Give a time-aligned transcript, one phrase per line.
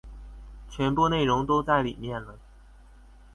[0.75, 2.39] 全部内容都在里面了